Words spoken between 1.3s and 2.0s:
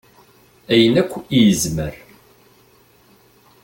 i yezmer.